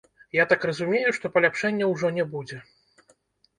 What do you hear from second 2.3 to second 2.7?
будзе.